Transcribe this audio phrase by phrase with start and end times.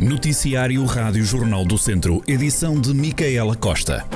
[0.00, 4.06] Noticiário Rádio Jornal do Centro, edição de Micaela Costa.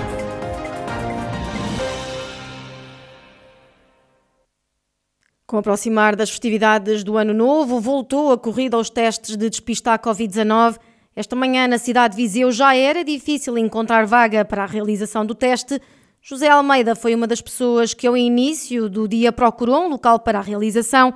[5.45, 10.00] Com o aproximar das festividades do Ano Novo, voltou a corrida aos testes de despistar
[10.00, 10.78] Covid-19.
[11.17, 15.35] Esta manhã, na cidade de Viseu, já era difícil encontrar vaga para a realização do
[15.35, 15.80] teste.
[16.20, 20.38] José Almeida foi uma das pessoas que, ao início do dia, procurou um local para
[20.38, 21.12] a realização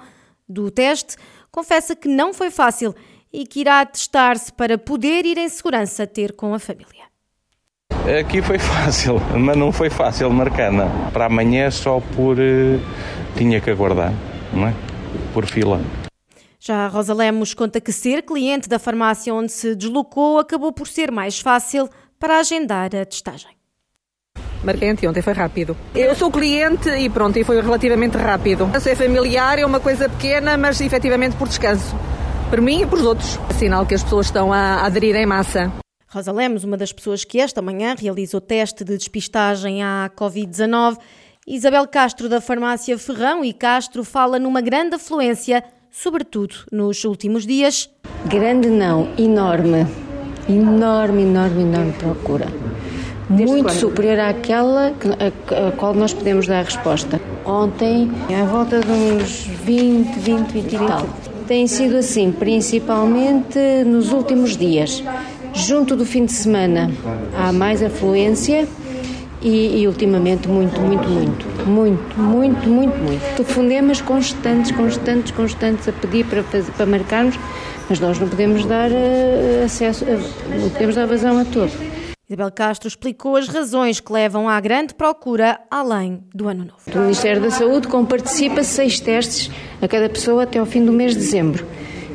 [0.49, 1.17] do teste.
[1.53, 2.93] Confessa que não foi fácil
[3.37, 7.05] e que irá testar-se para poder ir em segurança ter com a família.
[8.19, 10.89] Aqui foi fácil, mas não foi fácil marcar, não.
[11.11, 12.39] Para amanhã só por.
[12.39, 12.81] Uh,
[13.37, 14.11] tinha que aguardar,
[14.55, 14.75] não é?
[15.35, 15.83] Por fila.
[16.59, 20.89] Já a Rosa Lemos conta que ser cliente da farmácia onde se deslocou acabou por
[20.89, 23.51] ser mais fácil para agendar a testagem.
[24.65, 25.77] Marquei anteontem, foi rápido.
[25.95, 28.69] Eu sou cliente e pronto, e foi relativamente rápido.
[28.75, 31.95] É familiar, é uma coisa pequena, mas efetivamente por descanso.
[32.51, 33.39] Por mim e por outros.
[33.51, 35.73] É sinal que as pessoas estão a aderir em massa.
[36.09, 40.97] Rosa Lemos, uma das pessoas que esta manhã realizou teste de despistagem à Covid-19.
[41.47, 47.91] Isabel Castro, da farmácia Ferrão e Castro, fala numa grande afluência sobretudo nos últimos dias.
[48.27, 49.87] Grande não, enorme.
[50.49, 52.47] Enorme, enorme, enorme procura.
[53.29, 53.81] Desde Muito quando?
[53.81, 57.21] superior àquela a, a, qual nós podemos dar a resposta.
[57.45, 58.11] Ontem,
[58.41, 61.07] à volta de uns 20, 20, 20 e tal.
[61.47, 65.03] Tem sido assim, principalmente nos últimos dias.
[65.55, 66.91] Junto do fim de semana,
[67.37, 68.67] há mais afluência
[69.41, 73.37] e, e, ultimamente muito, muito, muito, muito, muito, muito, muito.
[73.37, 77.39] Telefonemas constantes, constantes, constantes a pedir para, fazer, para marcarmos,
[77.89, 81.71] mas nós não podemos dar uh, acesso, uh, não podemos dar vazão a todo.
[82.29, 86.81] Isabel Castro explicou as razões que levam à grande procura além do ano novo.
[86.93, 89.49] O Ministério da Saúde comparticipa seis testes
[89.81, 91.65] a cada pessoa até ao fim do mês de dezembro.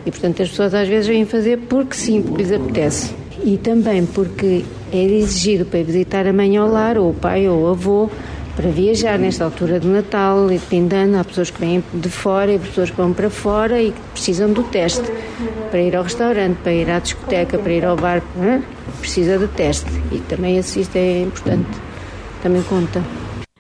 [0.06, 3.16] E, portanto, as pessoas às vezes vêm fazer porque sim, porque lhes apetece.
[3.42, 7.62] E também porque é exigido para visitar a mãe ao lar, ou o pai ou
[7.62, 8.10] o avô,
[8.56, 12.60] para viajar nesta altura do Natal e dependendo, há pessoas que vêm de fora e
[12.60, 15.04] pessoas que vão para fora e que precisam do teste
[15.70, 18.22] para ir ao restaurante, para ir à discoteca, para ir ao bar,
[19.00, 21.70] precisa do teste e também assiste é importante,
[22.42, 23.02] também conta.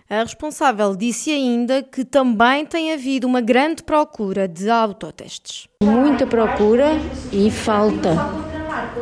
[0.09, 5.69] A responsável disse ainda que também tem havido uma grande procura de autotestes.
[5.81, 7.00] Muita procura
[7.31, 8.50] e falta.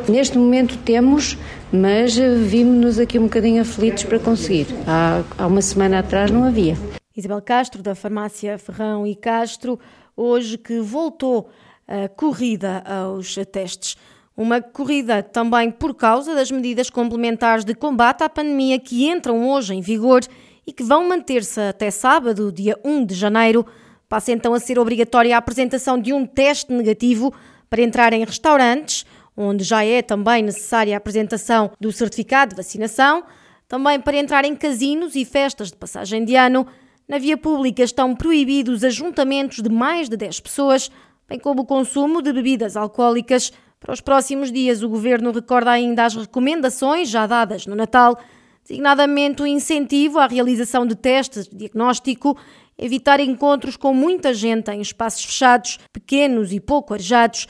[0.08, 1.36] Neste momento temos,
[1.72, 4.66] mas vimos-nos aqui um bocadinho aflitos para conseguir.
[4.86, 6.76] Há, há uma semana atrás não havia.
[7.16, 9.78] Isabel Castro, da farmácia Ferrão e Castro,
[10.16, 11.48] hoje que voltou
[11.86, 13.96] a corrida aos testes.
[14.36, 19.74] Uma corrida também por causa das medidas complementares de combate à pandemia que entram hoje
[19.74, 20.22] em vigor
[20.66, 23.66] e que vão manter-se até sábado, dia 1 de janeiro.
[24.08, 27.34] Passa então a ser obrigatória a apresentação de um teste negativo
[27.68, 29.04] para entrar em restaurantes,
[29.36, 33.24] onde já é também necessária a apresentação do certificado de vacinação,
[33.68, 36.66] também para entrar em casinos e festas de passagem de ano.
[37.08, 40.90] Na via pública estão proibidos ajuntamentos de mais de 10 pessoas,
[41.28, 43.52] bem como o consumo de bebidas alcoólicas.
[43.78, 48.18] Para os próximos dias, o governo recorda ainda as recomendações já dadas no Natal,
[48.62, 52.36] designadamente o incentivo à realização de testes de diagnóstico,
[52.76, 57.46] evitar encontros com muita gente em espaços fechados, pequenos e pouco arejados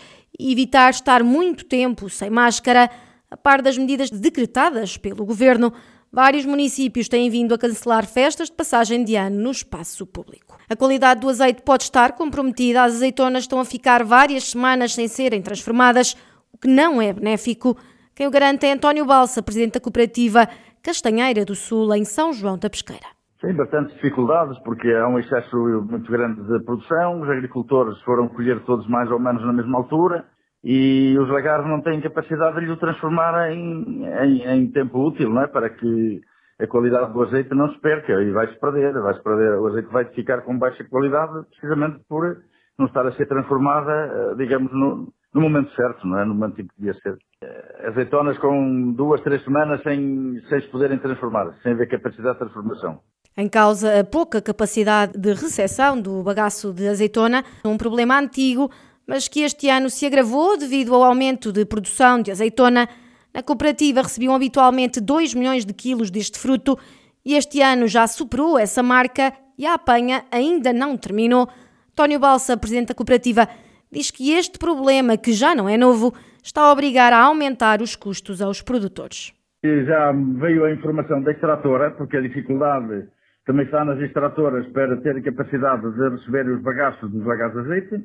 [0.49, 2.91] evitar estar muito tempo sem máscara,
[3.31, 5.73] a par das medidas decretadas pelo governo.
[6.12, 10.59] Vários municípios têm vindo a cancelar festas de passagem de ano no espaço público.
[10.69, 15.06] A qualidade do azeite pode estar comprometida, as azeitonas estão a ficar várias semanas sem
[15.06, 16.17] serem transformadas,
[16.53, 17.77] o que não é benéfico.
[18.15, 20.49] Quem o garante é António Balsa, presidente da cooperativa
[20.83, 23.07] Castanheira do Sul, em São João da Pesqueira.
[23.41, 25.57] Tem bastantes dificuldades porque há um excesso
[25.89, 30.27] muito grande de produção, os agricultores foram colher todos mais ou menos na mesma altura
[30.62, 35.43] e os lagares não têm capacidade de lhe transformar em, em, em, tempo útil, não
[35.43, 35.47] é?
[35.47, 36.21] Para que
[36.60, 40.04] a qualidade do azeite não se perca e vai-se perder, vai-se perder, o azeite vai
[40.06, 42.37] ficar com baixa qualidade precisamente por
[42.78, 46.24] não estar a ser transformada, eh, digamos, no, no momento certo, não é?
[46.24, 47.16] No momento em que devia ser.
[47.42, 52.39] Eh, azeitonas com duas, três semanas sem, sem se poderem transformar, sem haver capacidade de
[52.41, 53.01] transformação.
[53.36, 58.71] Em causa a pouca capacidade de recepção do bagaço de azeitona, um problema antigo,
[59.07, 62.89] mas que este ano se agravou devido ao aumento de produção de azeitona.
[63.33, 66.79] Na cooperativa recebiam habitualmente 2 milhões de quilos deste fruto
[67.25, 71.49] e este ano já superou essa marca e a apanha ainda não terminou.
[71.93, 73.49] António Balsa, presidente da cooperativa,
[73.93, 77.95] diz que este problema, que já não é novo, está a obrigar a aumentar os
[77.95, 79.33] custos aos produtores.
[79.63, 83.09] Já veio a informação da extratora, porque a dificuldade
[83.45, 88.05] também está nas extratoras para ter capacidade de receber os bagaços dos lagares de azeite.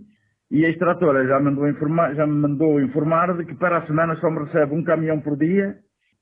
[0.56, 4.16] E a extratora já, mandou informar, já me mandou informar de que para a semana
[4.16, 5.76] só me recebe um caminhão por dia,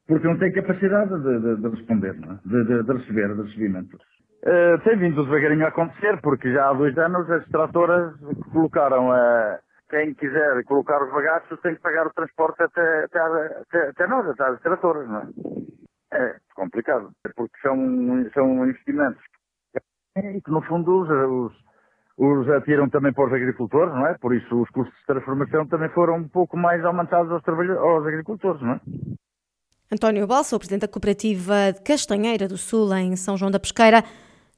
[0.08, 2.40] porque não tem capacidade de, de, de responder, é?
[2.44, 3.96] de, de, receber, de recebimento.
[3.96, 8.16] Uh, tem vindo devagarinho a acontecer, porque já há dois anos as extratoras
[8.52, 9.60] colocaram a.
[9.92, 14.28] Quem quiser colocar os bagaços tem que pagar o transporte até, até, até, até nós,
[14.30, 15.28] até as extratoras, não é?
[16.12, 17.78] É complicado, porque são,
[18.34, 19.22] são investimentos
[20.16, 21.54] que, no fundo, os,
[22.18, 24.16] os, atiram também para os agricultores, não é?
[24.16, 28.62] Por isso, os custos de transformação também foram um pouco mais aumentados aos, aos agricultores,
[28.62, 28.82] não é?
[29.92, 34.04] António Balsa, o presidente da cooperativa de Castanheira do Sul, em São João da Pesqueira,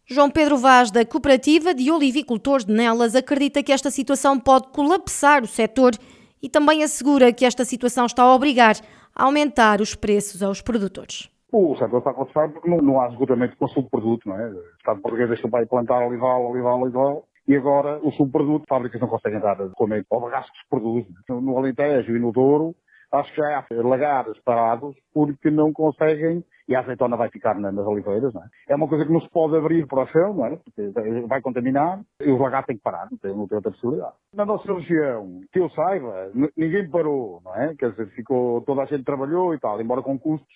[0.05, 5.43] João Pedro Vaz, da Cooperativa de Olivicultores de Nelas, acredita que esta situação pode colapsar
[5.43, 5.93] o setor
[6.41, 8.75] e também assegura que esta situação está a obrigar
[9.15, 11.29] a aumentar os preços aos produtores.
[11.51, 14.47] O setor está a colapsar porque não, não há esgotamento com o subproduto, não é?
[14.47, 19.07] O Estado português deixa vai plantar olival, olival, olival, e agora o subproduto, fábricas não
[19.07, 21.05] conseguem dar comento ao bagaço que se produz.
[21.29, 22.75] No Alentejo e no Douro,
[23.11, 27.85] acho que já há lagares parados porque não conseguem e a azeitona vai ficar nas
[27.85, 28.47] oliveiras, não é?
[28.69, 30.57] É uma coisa que não se pode abrir para o chão, não é?
[30.57, 30.91] Porque
[31.27, 34.15] vai contaminar e o lagar tem que parar, não tem, não tem outra possibilidade.
[34.33, 37.75] Na nossa região, que eu saiba, ninguém parou, não é?
[37.75, 40.55] Quer dizer, ficou, toda a gente trabalhou e tal, embora com custos,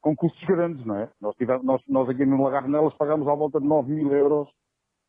[0.00, 1.08] com custos grandes, não é?
[1.20, 4.48] Nós, tivemos, nós, nós aqui no Lagar Nelas pagamos à volta de 9 mil euros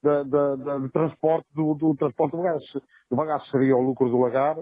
[0.03, 2.81] de, de, de, de transporte do, do, transporte do bagaço.
[3.09, 4.57] O bagaço seria o lucro do lagar,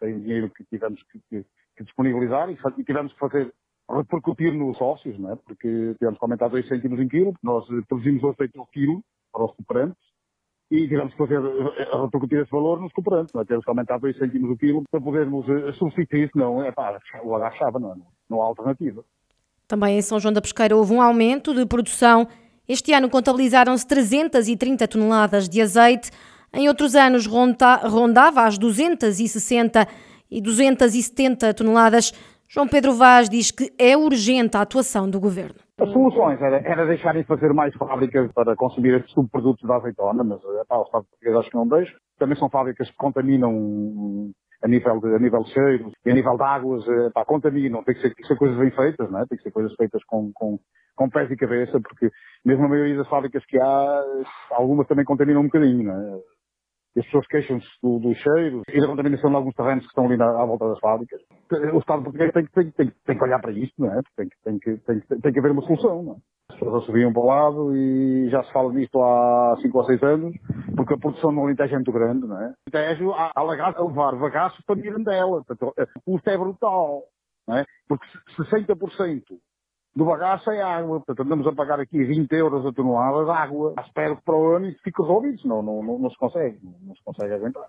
[0.00, 1.46] tem dinheiro que tivemos que, que,
[1.76, 3.52] que disponibilizar e, tivemos que fazer
[3.90, 5.36] repercutir nos sócios, não é?
[5.36, 9.02] porque tivemos que aumentar 2 cêntimos em quilo, nós produzimos o azeite ao quilo
[9.32, 10.02] para os cooperantes
[10.70, 13.44] e tivemos que fazer a repercutir esse valor nos cooperantes, não é?
[13.44, 17.36] temos que aumentar 2 cêntimos o quilo para podermos eh, substituir, senão é pá, o
[17.36, 17.96] agachava, não, é?
[18.28, 19.04] não há alternativa.
[19.68, 22.28] Também em São João da Pesqueira houve um aumento de produção.
[22.68, 26.10] Este ano contabilizaram-se 330 toneladas de azeite.
[26.52, 29.86] Em outros anos rondava as 260
[30.30, 32.12] e 270 toneladas.
[32.48, 35.56] João Pedro Vaz diz que é urgente a atuação do governo.
[35.78, 40.40] As soluções era, era deixarem fazer mais fábricas para consumir estes subprodutos da azeitona, mas
[40.66, 41.94] pá, o Estado português acho que não deixa.
[42.18, 44.30] Também são fábricas que contaminam
[44.62, 45.52] a nível de, a nível de
[46.06, 47.84] e a nível de águas, pá, contaminam.
[47.84, 49.26] Tem que, ser, tem que ser coisas bem feitas, não é?
[49.26, 50.58] Tem que ser coisas feitas com, com,
[50.96, 52.10] com pés e cabeça, porque
[52.44, 54.04] mesmo a maioria das fábricas que há,
[54.50, 56.20] algumas também contaminam um bocadinho, não é?
[56.98, 60.16] as pessoas queixam-se do, do, cheiro e da contaminação de alguns terrenos que estão ali
[60.16, 61.20] na, à volta das fábricas.
[61.74, 64.00] O Estado português tem, tem, tem, tem que olhar para isto, não é?
[64.16, 66.16] Tem, tem, que, tem, tem que haver uma solução, não é?
[66.48, 70.02] As pessoas subiam para o lado e já se fala nisto há 5 ou 6
[70.04, 70.36] anos,
[70.76, 72.48] porque a produção no Alentejo é muito grande, não é?
[72.48, 75.42] O Alentejo há, a levar bagaço para Mirandela.
[76.06, 77.02] O custo é brutal,
[77.46, 77.64] não é?
[77.88, 78.06] Porque
[78.38, 79.22] 60%
[79.96, 81.00] do bagaço é água.
[81.00, 83.74] Portanto, andamos a pagar aqui 20 euros a tonelada de água.
[83.82, 86.94] Espero que para o ano isso fique resolvido, senão não, não, não se consegue, não
[86.94, 87.64] se consegue aguentar.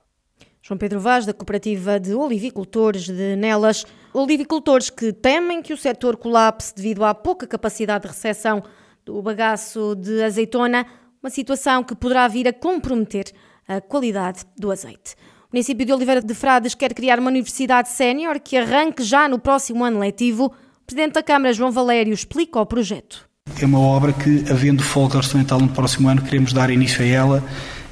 [0.62, 3.86] João Pedro Vaz, da Cooperativa de Olivicultores de Nelas.
[4.14, 8.62] Olivicultores que temem que o setor colapse devido à pouca capacidade de recepção
[9.06, 10.86] do bagaço de azeitona,
[11.24, 13.32] uma situação que poderá vir a comprometer
[13.66, 15.16] a qualidade do azeite.
[15.46, 19.40] O município de Oliveira de Frades quer criar uma universidade sénior que arranque já no
[19.40, 20.54] próximo ano letivo
[20.88, 23.28] Presidente da Câmara, João Valério, explica o projeto.
[23.62, 27.44] É uma obra que, havendo folga orçamental no próximo ano, queremos dar início a ela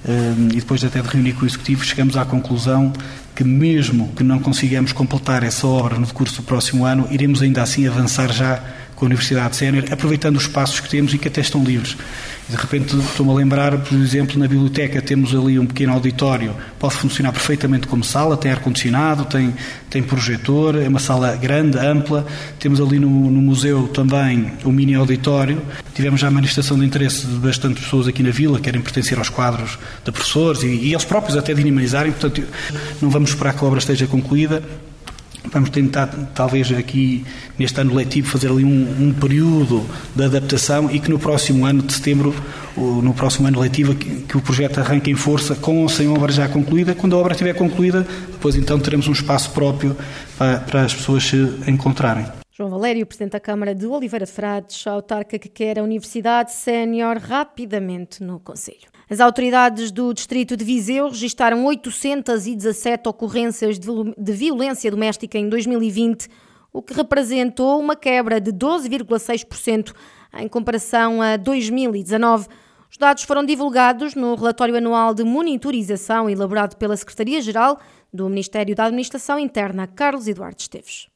[0.07, 2.94] eh, e depois até de reunir com o Executivo, chegamos à conclusão
[3.36, 7.62] que mesmo que não consigamos completar essa obra no decurso do próximo ano, iremos ainda
[7.62, 8.63] assim avançar já
[8.95, 11.97] com a Universidade Sénior, aproveitando os espaços que temos e que até estão livres.
[12.47, 16.93] De repente estou-me a lembrar, por exemplo, na biblioteca temos ali um pequeno auditório, pode
[16.93, 19.51] funcionar perfeitamente como sala, tem ar-condicionado, tem,
[19.89, 22.23] tem projetor, é uma sala grande, ampla.
[22.59, 25.59] Temos ali no, no museu também um mini auditório.
[25.95, 29.79] Tivemos já manifestação de interesse de bastante pessoas aqui na vila, querem pertencer aos quadros
[30.03, 32.43] de professores e, e eles próprios até dinamizarem, portanto
[33.01, 34.61] não vamos esperar que a obra esteja concluída,
[35.51, 37.25] Vamos tentar, talvez aqui
[37.57, 39.85] neste ano letivo, fazer ali um, um, período
[40.15, 42.35] de adaptação e que no próximo ano de setembro,
[42.75, 46.31] no próximo ano letivo, que, que, o projeto arranque em força com ou sem obra
[46.31, 46.95] já concluída.
[46.95, 49.95] Quando a obra estiver concluída, depois então teremos um espaço próprio
[50.37, 51.37] para, para as pessoas se
[51.67, 52.25] encontrarem.
[52.51, 57.17] João Valério, Presidente da Câmara de Oliveira de Frades, autarca que quer a Universidade Sénior
[57.17, 58.94] rapidamente no Conselho.
[59.07, 66.27] As autoridades do Distrito de Viseu registaram 817 ocorrências de violência doméstica em 2020,
[66.74, 69.93] o que representou uma quebra de 12,6%
[70.39, 72.47] em comparação a 2019.
[72.89, 77.79] Os dados foram divulgados no relatório anual de monitorização elaborado pela Secretaria-Geral
[78.12, 81.14] do Ministério da Administração Interna, Carlos Eduardo Esteves.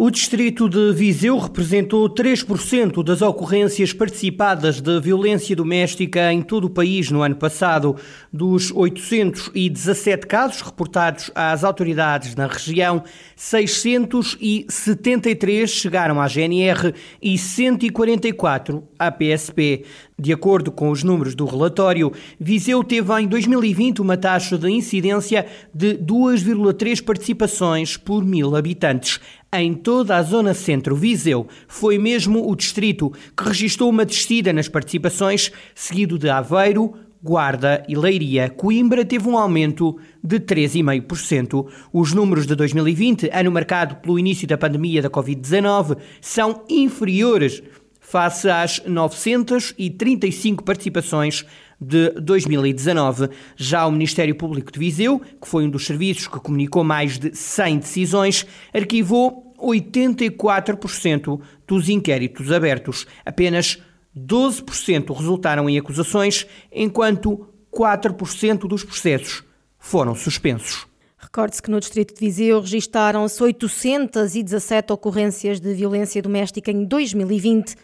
[0.00, 6.70] O distrito de Viseu representou 3% das ocorrências participadas de violência doméstica em todo o
[6.70, 7.96] país no ano passado.
[8.32, 13.02] Dos 817 casos reportados às autoridades na região,
[13.34, 19.84] 673 chegaram à GNR e 144 à PSP.
[20.20, 25.46] De acordo com os números do relatório, Viseu teve em 2020 uma taxa de incidência
[25.72, 29.20] de 2,3 participações por mil habitantes.
[29.52, 35.52] Em toda a zona centro-Viseu, foi mesmo o distrito que registrou uma descida nas participações,
[35.72, 38.50] seguido de Aveiro, Guarda e Leiria.
[38.50, 41.64] Coimbra teve um aumento de 3,5%.
[41.92, 47.62] Os números de 2020, ano marcado pelo início da pandemia da Covid-19, são inferiores
[48.10, 51.44] face às 935 participações
[51.78, 53.28] de 2019.
[53.54, 57.36] Já o Ministério Público de Viseu, que foi um dos serviços que comunicou mais de
[57.36, 63.06] 100 decisões, arquivou 84% dos inquéritos abertos.
[63.26, 63.78] Apenas
[64.16, 69.44] 12% resultaram em acusações, enquanto 4% dos processos
[69.78, 70.86] foram suspensos.
[71.18, 77.76] Recorde-se que no Distrito de Viseu registaram-se 817 ocorrências de violência doméstica em 2020,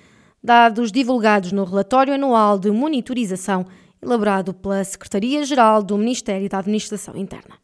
[0.44, 3.64] dados divulgados no relatório anual de monitorização
[4.02, 7.63] elaborado pela Secretaria-Geral do Ministério da Administração Interna.